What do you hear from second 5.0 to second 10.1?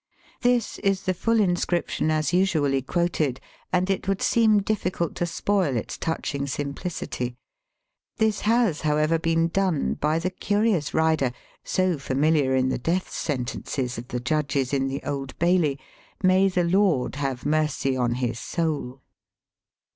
to spoil its touching simpUcity. This has, however, been done